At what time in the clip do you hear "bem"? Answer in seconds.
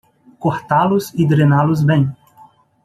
1.89-2.03